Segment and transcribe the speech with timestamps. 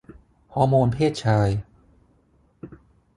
[0.53, 1.49] ฮอร์โมนเพศชาย